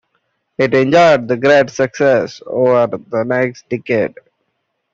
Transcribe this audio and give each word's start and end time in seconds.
It 0.57 0.73
enjoyed 0.73 1.27
great 1.41 1.69
success 1.69 2.41
over 2.47 2.97
the 2.97 3.23
next 3.23 3.69
decade. 3.69 4.15